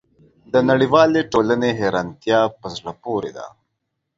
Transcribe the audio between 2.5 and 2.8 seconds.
په